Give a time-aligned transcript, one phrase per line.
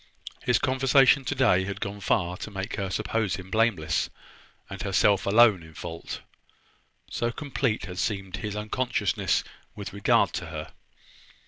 [0.41, 4.09] His conversation today had gone far to make her suppose him blameless,
[4.67, 6.21] and herself alone in fault;
[7.11, 9.43] so complete had seemed his unconsciousness
[9.75, 10.73] with regard to her.